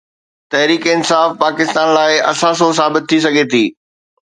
تحريڪ 0.51 0.83
انصاف 0.93 1.29
پاڪستان 1.43 1.87
لاءِ 1.97 2.13
اثاثو 2.31 2.67
ثابت 2.79 3.03
ٿي 3.09 3.17
سگهي 3.25 3.45
ٿي. 3.51 3.65